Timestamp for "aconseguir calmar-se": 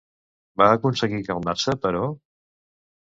0.77-1.77